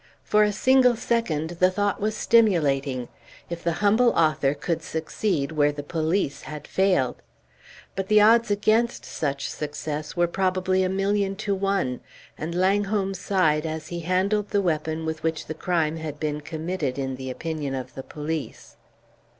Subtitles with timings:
[0.23, 3.07] For a single second the thought was stimulating;
[3.51, 7.21] if the humble author could succeed where the police had failed!
[7.95, 11.99] But the odds against such success were probably a million to one,
[12.35, 16.97] and Langholm sighed as he handled the weapon with which the crime had been committed,
[16.97, 18.77] in the opinion of the police.